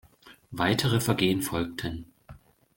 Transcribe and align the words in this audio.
Weitere 0.55 0.99
Vergehen 0.99 1.43
folgten. 1.43 2.11